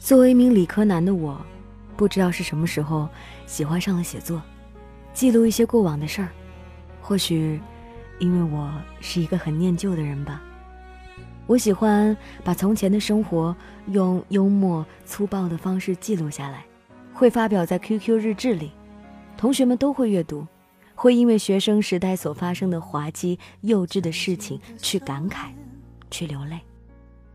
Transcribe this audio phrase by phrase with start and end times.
[0.00, 1.38] 作为一名理科男的我，
[1.94, 3.06] 不知道是什么时候
[3.44, 4.40] 喜欢上了写作，
[5.12, 6.28] 记录一些过往的事儿。
[7.02, 7.60] 或许，
[8.18, 10.42] 因为我是一个很念旧的人吧。
[11.46, 13.54] 我喜欢把从前的生活
[13.88, 16.64] 用幽默粗暴的方式记录下来，
[17.12, 18.72] 会发表在 QQ 日志里，
[19.36, 20.46] 同学们都会阅读，
[20.94, 25.50] 会因为学生时代所发生的滑稽幼稚的事情去感慨，
[26.10, 26.58] 去流泪。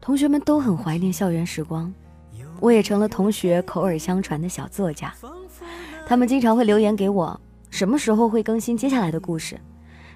[0.02, 1.94] 同学们都很怀念校园时光。
[2.60, 5.14] 我也成了同学口耳相传的小作家，
[6.08, 7.40] 他们经常会留言给我，
[7.70, 9.60] 什么时候会更新接下来的故事？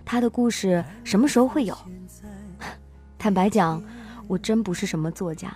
[0.05, 1.77] 他的故事什么时候会有？
[3.17, 3.83] 坦白讲，
[4.27, 5.55] 我真不是什么作家，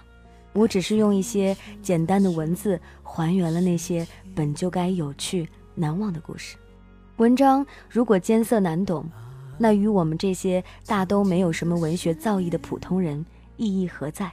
[0.52, 4.06] 我只是用一些简单的文字还原了那些
[4.36, 6.58] 本就该有趣难忘的故事。
[7.18, 9.10] 文章如果艰涩难懂，
[9.58, 13.26] 那与我们这些大都没有什么文学造诣的普通人
[13.56, 14.32] 意义何在？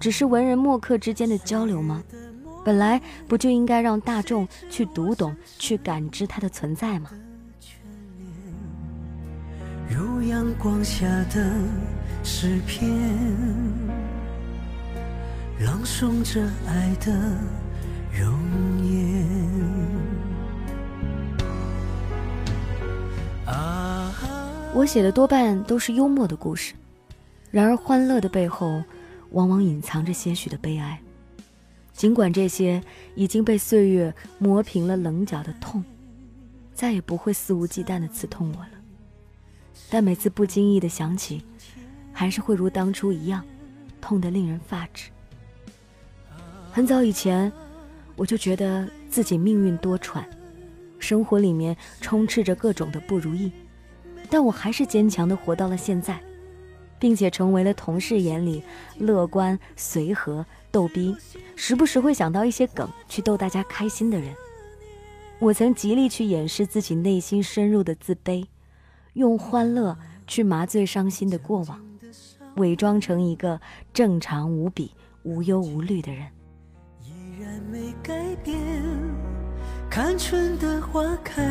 [0.00, 2.02] 只是文人墨客之间的交流吗？
[2.64, 7.10] 本来不就应该让大众去读懂、去感知它的存在吗？
[9.88, 11.52] 如阳光下的
[12.22, 12.90] 诗篇，
[15.60, 17.12] 朗诵着爱的
[18.10, 18.32] 容
[18.82, 19.24] 颜。
[24.72, 26.74] 我写的多半都是幽默的故事，
[27.50, 28.82] 然而欢乐的背后。
[29.34, 31.00] 往往隐藏着些许的悲哀，
[31.92, 32.82] 尽管这些
[33.14, 35.84] 已经被岁月磨平了棱角的痛，
[36.72, 38.70] 再也不会肆无忌惮地刺痛我了。
[39.90, 41.44] 但每次不经意地想起，
[42.12, 43.44] 还是会如当初一样，
[44.00, 45.10] 痛得令人发指。
[46.70, 47.52] 很早以前，
[48.16, 50.24] 我就觉得自己命运多舛，
[51.00, 53.50] 生活里面充斥着各种的不如意，
[54.30, 56.20] 但我还是坚强地活到了现在。
[56.98, 58.62] 并且成为了同事眼里
[58.98, 61.16] 乐观、随和、逗逼，
[61.56, 64.34] 时不时会想到一些梗去逗大家开心的人。
[65.40, 68.46] 我曾极力去掩饰自己内心深入的自卑，
[69.14, 71.80] 用欢乐去麻醉伤心的过往，
[72.56, 73.60] 伪装成一个
[73.92, 74.92] 正常无比、
[75.24, 76.26] 无忧无虑的人。
[77.02, 78.58] 依然没改变，
[79.90, 81.42] 看春的花开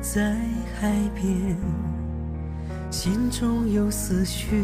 [0.00, 0.34] 在
[0.80, 1.91] 海边。
[2.92, 4.62] 心中有思绪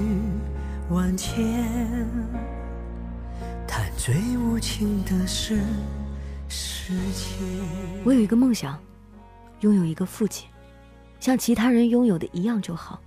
[0.90, 2.06] 万千，
[3.66, 5.58] 但最无情的是
[6.46, 7.38] 时间。
[8.04, 8.78] 我有一个梦想，
[9.60, 10.46] 拥有一个父亲，
[11.18, 13.00] 像其他人拥有的一样就好，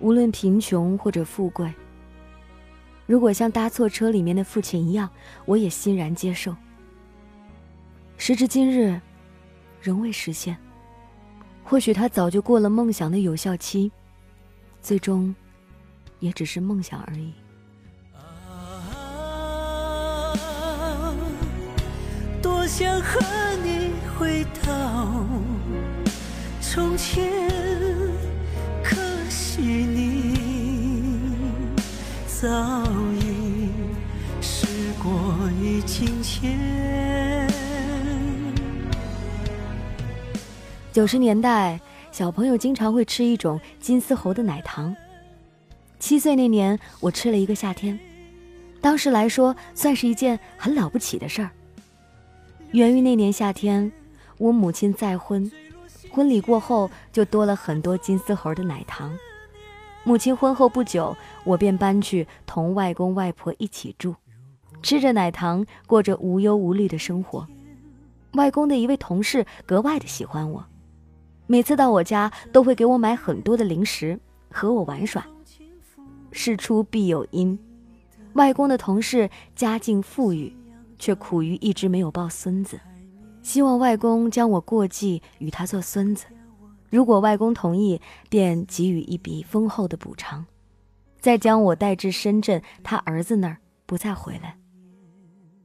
[0.00, 1.72] 无论贫穷或者富贵。
[3.06, 5.08] 如果像搭错车里面的父亲一样，
[5.44, 6.56] 我也欣然接受。
[8.16, 9.00] 时至今日，
[9.80, 10.56] 仍未实现。
[11.62, 13.92] 或许他早就过了梦想的有效期。
[14.82, 15.32] 最终，
[16.18, 17.32] 也只是梦想而已。
[22.42, 23.20] 多想和
[23.62, 25.14] 你回到
[26.60, 27.30] 从前，
[28.82, 28.96] 可
[29.28, 30.34] 惜你
[32.26, 32.84] 早
[33.20, 33.68] 已
[34.40, 34.66] 时
[35.02, 35.12] 过
[35.86, 37.48] 境迁。
[40.90, 41.80] 九十年代。
[42.12, 44.94] 小朋友经常会吃一种金丝猴的奶糖。
[45.98, 47.98] 七岁那年，我吃了一个夏天，
[48.80, 51.50] 当时来说算是一件很了不起的事儿。
[52.72, 53.90] 源于那年夏天，
[54.38, 55.50] 我母亲再婚，
[56.10, 59.16] 婚礼过后就多了很多金丝猴的奶糖。
[60.02, 64.14] 母亲婚后不久，我便搬去同外公外婆一起住，
[64.82, 67.46] 吃着奶糖，过着无忧无虑的生活。
[68.32, 70.64] 外公的一位同事格外的喜欢我。
[71.50, 74.16] 每次到我家，都会给我买很多的零食，
[74.52, 75.26] 和我玩耍。
[76.30, 77.58] 事出必有因，
[78.34, 80.56] 外公的同事家境富裕，
[80.96, 82.78] 却苦于一直没有抱孙子，
[83.42, 86.26] 希望外公将我过继与他做孙子。
[86.88, 90.46] 如果外公同意，便给予一笔丰厚的补偿，
[91.18, 94.56] 再将我带至深圳他儿子那儿，不再回来。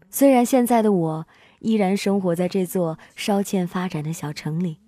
[0.09, 1.27] 虽然现在的我
[1.59, 4.79] 依然生活在这座稍欠发展的小城里。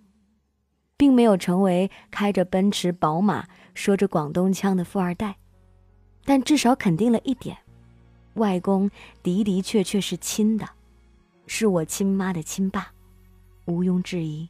[0.97, 5.37] 并没有成为开着奔驰、宝马、说着广东腔的富二代，
[6.25, 7.55] 但至少肯定了一点：
[8.33, 8.89] 外公
[9.21, 10.67] 的的确确是亲的，
[11.45, 12.91] 是我亲妈的亲爸，
[13.65, 14.49] 毋庸置疑。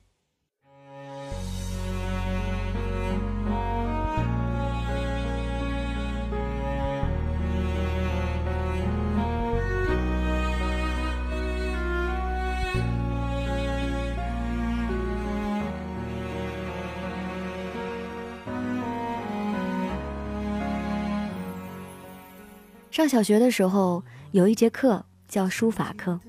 [22.97, 26.19] 上小学的时候，有一节课叫书法课，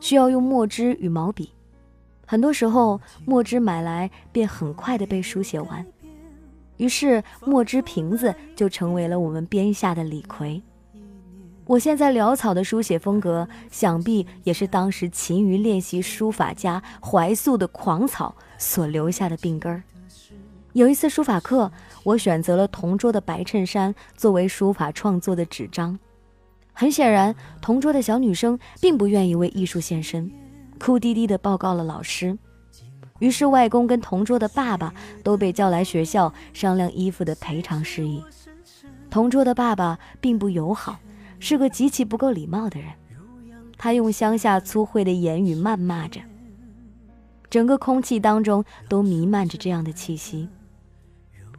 [0.00, 1.52] 需要用墨汁与毛笔。
[2.26, 5.84] 很多时候，墨汁买来便很快的被书写完，
[6.78, 10.62] 于是墨汁瓶子就成为了我们编下的李逵。
[11.66, 19.82] 我现在潦草的书写风格，想必也是当时勤于练习书法家怀素的狂草所留下的病根儿。
[20.72, 21.70] 有一次书法课，
[22.02, 25.98] 我选择了同桌的白衬衫作为书法创作的纸张。
[26.74, 30.30] 很显然，同桌的小女生并不愿意为艺术献身，
[30.78, 32.36] 哭滴滴地报告了老师。
[33.20, 34.92] 于是，外公跟同桌的爸爸
[35.22, 38.22] 都被叫来学校商量衣服的赔偿事宜。
[39.08, 40.98] 同桌的爸爸并不友好。
[41.40, 42.88] 是个极其不够礼貌的人，
[43.76, 46.18] 他用乡下粗秽的言语谩骂着。
[47.50, 50.48] 整个空气当中都弥漫着这样的气息。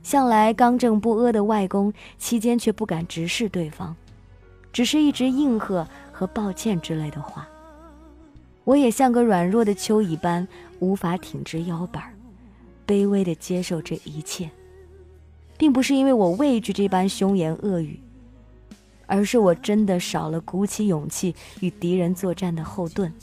[0.01, 3.95] 向来刚正不阿的外公，期间却不敢直视对方，
[4.75, 7.47] 只是一直应和和抱歉之类的话。
[8.65, 10.45] 我也像个软弱的蚯蚓般，
[10.79, 12.13] 无法挺直腰板，
[12.85, 14.49] 卑微地接受这一切，
[15.57, 18.01] 并不是因为我畏惧这般凶言恶语。
[19.05, 23.13] 而是我真的少了鼓起勇气与敌人作战的后盾。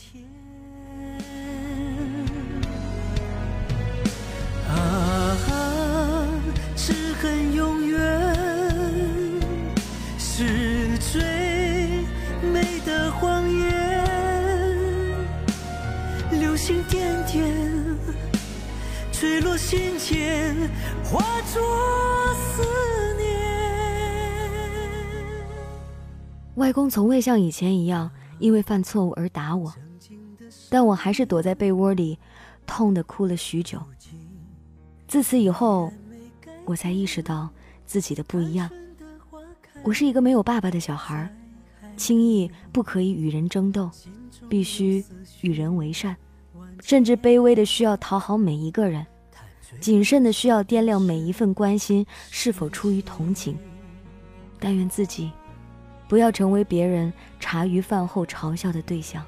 [17.26, 17.96] 天
[19.12, 20.54] 坠落心间，
[21.04, 21.62] 化作
[22.34, 22.62] 思。
[26.56, 29.72] 外公从未像以前一样因为犯错误而打我，
[30.68, 32.18] 但我还是躲在被窝里，
[32.66, 33.80] 痛得哭了许久。
[35.08, 35.90] 自此以后，
[36.66, 37.48] 我才意识到
[37.86, 38.68] 自己的不一样。
[39.82, 41.34] 我是一个没有爸爸的小孩，
[41.96, 43.90] 轻易不可以与人争斗，
[44.48, 45.04] 必须
[45.40, 46.14] 与人为善，
[46.82, 49.06] 甚至卑微的需要讨好每一个人，
[49.80, 53.56] 谨慎的需要掂量每一份关心是否出于同情。
[54.60, 55.30] 但愿自己。
[56.08, 59.24] 不要成为别人茶余饭后嘲笑的对象。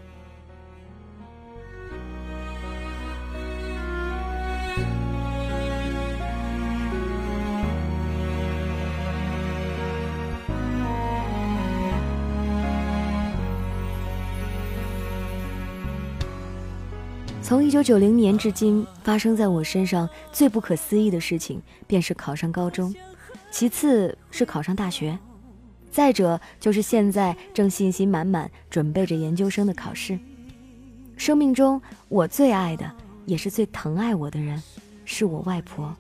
[17.55, 22.93] 从一九九零年至今，发生在我身上最不可思议的事情，便是考上高中，
[23.53, 25.17] 其次是考上大学。
[25.89, 30.19] 再者就是现在正信心满满准备着研究生的考试。
[31.17, 32.91] 生命中我最爱的，
[33.25, 34.61] 也是最疼爱我的人，
[35.05, 35.97] 是我外婆。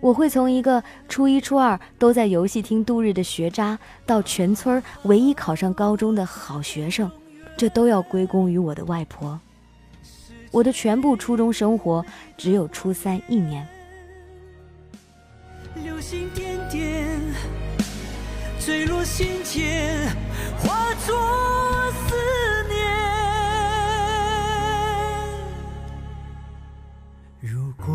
[0.00, 7.10] 我会从一个初一、初二都在游戏厅度日的学渣，到全村唯一考上高中的好学生，
[7.58, 9.38] 这都要归功于我的外婆。
[10.56, 12.02] 我的全部初中生活
[12.34, 13.68] 只有初三一年。
[15.84, 17.06] 流星点点。
[18.58, 20.08] 坠落心间，
[20.58, 21.14] 化作
[21.92, 22.16] 思
[22.68, 22.74] 念。
[27.38, 27.94] 如果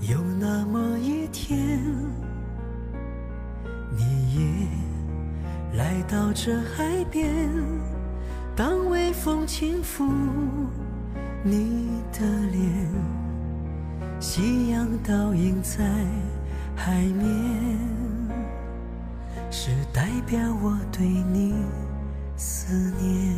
[0.00, 1.76] 有那么一天，
[3.90, 4.04] 你
[4.36, 7.52] 也来到这海边，
[8.54, 10.08] 当微风轻拂
[11.44, 12.20] 你的
[12.52, 12.70] 脸，
[14.20, 15.84] 夕阳倒映在
[16.76, 17.28] 海面。
[19.50, 21.52] 是代表我对你
[22.36, 23.36] 思念，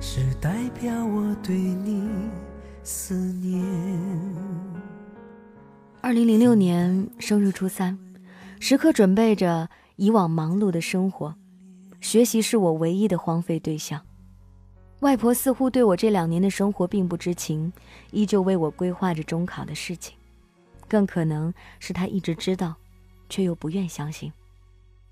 [0.00, 2.08] 是代表我对你
[2.82, 3.64] 思念。
[6.00, 7.96] 二零零六年生日初三，
[8.58, 11.36] 时刻准备着以往忙碌的生活，
[12.00, 14.02] 学习是我唯一的荒废对象。
[15.00, 17.72] 外婆似乎对我这两年的生活并不知情，
[18.10, 20.16] 依旧为我规划着中考的事情，
[20.88, 22.74] 更可能是她一直知道。
[23.32, 24.32] 却又不愿相信，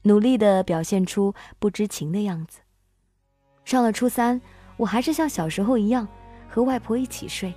[0.02, 2.58] 努力的表现出不知情的样子。
[3.64, 4.40] 上了初三，
[4.76, 6.08] 我还是像小时候一样
[6.48, 7.54] 和外婆一起睡。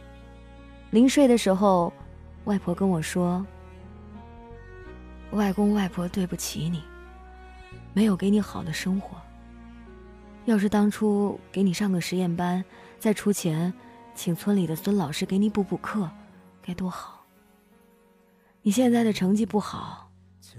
[0.91, 1.91] 临睡的时候，
[2.45, 3.43] 外婆跟我说
[5.33, 6.83] ：“外公外婆对不起你，
[7.91, 9.17] 没有给你好的生活。
[10.45, 12.63] 要是当初给你上个实验班，
[12.99, 13.73] 再出钱
[14.15, 16.09] 请村里的孙老师给你补补课，
[16.61, 17.25] 该多好。
[18.61, 20.07] 你现在的成绩不好。”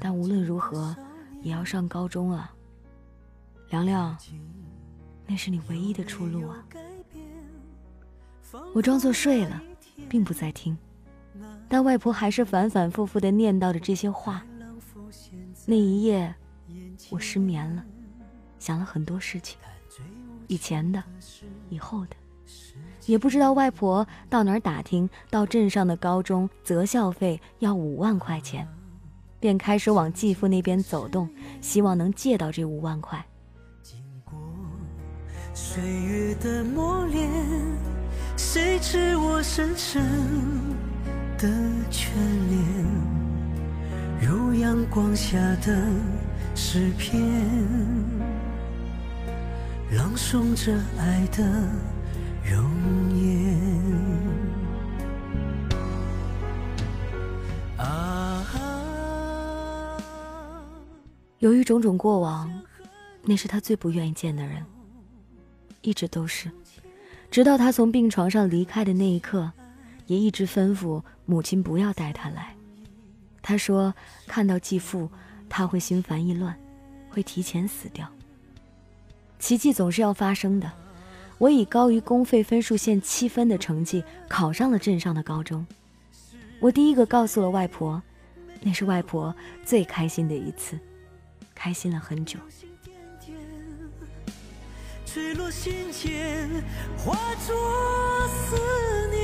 [0.00, 0.96] 但无论如何，
[1.42, 2.50] 也要上高中啊，
[3.68, 4.16] 凉凉，
[5.26, 6.64] 那是你唯一的出路啊！
[8.74, 9.60] 我装作睡了，
[10.08, 10.76] 并不在听，
[11.68, 14.42] 但外婆还是反反复复的念叨着这些话。
[15.66, 16.34] 那一夜，
[17.10, 17.84] 我失眠了，
[18.62, 19.58] 想了很多事情，
[20.46, 21.02] 以前的，
[21.68, 22.14] 以后的，
[23.06, 28.68] 也不知道外婆到哪儿打听到镇上的高中择校费要五万块钱，
[29.40, 31.28] 便开始往继父那边走动，
[31.60, 33.26] 希望能借到这五万块。
[33.82, 34.38] 经过
[35.52, 37.28] 岁月的磨练，
[38.36, 40.00] 谁知我深深
[41.36, 41.48] 的
[41.90, 42.12] 眷
[42.48, 42.62] 恋，
[44.20, 45.84] 如阳光下的
[46.54, 47.20] 诗篇，
[49.94, 51.42] 朗诵着爱的
[52.42, 53.60] 容颜。
[57.76, 58.42] 啊，
[61.40, 62.50] 由于种种过往，
[63.22, 64.64] 那是他最不愿意见的人。
[65.82, 66.50] 一直都是，
[67.30, 69.52] 直到他从病床上离开的那一刻，
[70.06, 72.56] 也一直吩咐母亲不要带他来。
[73.42, 73.92] 他说
[74.26, 75.10] 看到继父，
[75.50, 76.56] 他会心烦意乱，
[77.10, 78.08] 会提前死掉。
[79.42, 80.70] 奇迹总是要发生的，
[81.36, 85.66] 我以高于公费分数线七分的成绩考上了镇上的高中。
[86.60, 88.00] 我第一个告诉了外婆，
[88.60, 89.34] 那是外婆
[89.64, 90.78] 最开心的一次，
[91.56, 92.38] 开心了很久。
[95.04, 96.48] 坠落心间，
[96.96, 98.56] 化作思
[99.10, 99.22] 念。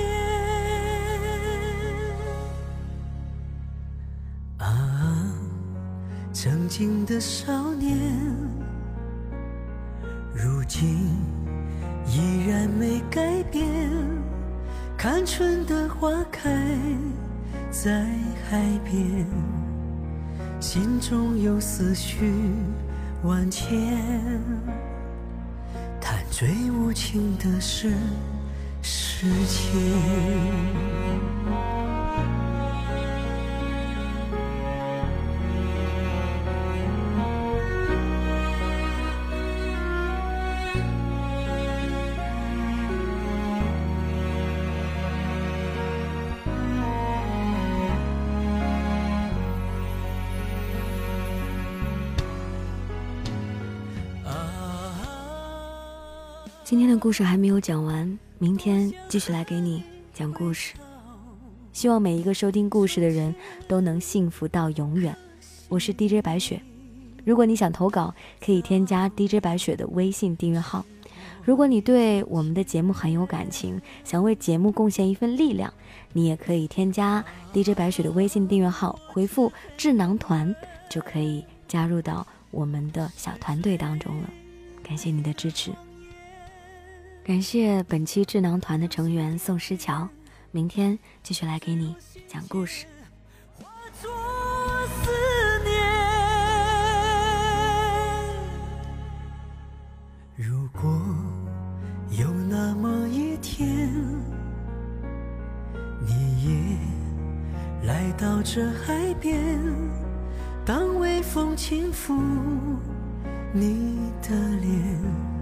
[4.59, 5.33] 啊，
[6.33, 7.97] 曾经的少年，
[10.41, 11.17] 如今
[12.07, 13.67] 依然没改变。
[14.97, 16.49] 看春的花开
[17.73, 18.07] 在
[18.49, 19.27] 海边，
[20.61, 22.33] 心中有思绪
[23.25, 23.99] 万千。
[26.01, 27.93] 叹最无情的是
[28.81, 30.78] 时间。
[56.65, 60.75] 今天的故事还没有讲完，明天继续来给你讲故事。
[61.73, 63.35] 希望每一个收听故事的人
[63.67, 65.17] 都能幸福到永远。
[65.69, 66.61] 我是 DJ 白雪，
[67.25, 68.15] 如果你想投稿，
[68.45, 70.85] 可以添加 DJ 白雪的微信订阅号。
[71.45, 75.73] 如果你对我们的节目很有感情，想为节目贡献一份力量，
[76.13, 77.25] 你也可以添加
[77.55, 80.55] DJ 白雪的微信订阅号，回复“智囊团”
[80.91, 84.31] 就可以加入到我们的小团队当中了。
[84.83, 85.71] 感谢你的支持。
[87.29, 90.09] 感谢本期智囊团的成员宋诗桥，
[90.51, 91.95] 明天继续来给你
[92.27, 92.87] 讲故事。
[100.35, 100.91] 如果
[102.19, 103.93] 有那么一天，
[106.07, 109.61] 你也来到这海边，
[110.65, 112.15] 当微风轻拂
[113.53, 115.38] 你的脸。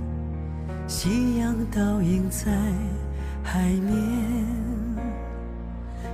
[0.89, 2.47] 夕阳倒映在
[3.43, 4.47] 海面，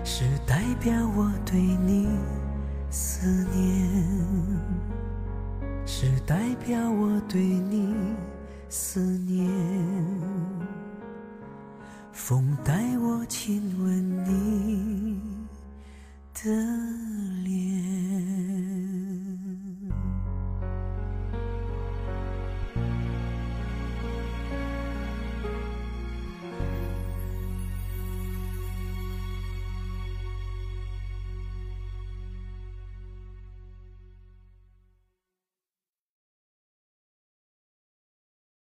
[0.02, 2.08] 是代表我对你
[2.90, 4.02] 思念，
[5.84, 7.94] 是代表我对你
[8.70, 9.46] 思念。
[12.10, 13.61] 风带我亲